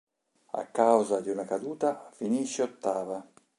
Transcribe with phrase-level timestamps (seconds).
[0.53, 3.23] A causa di una caduta, finisce ottava.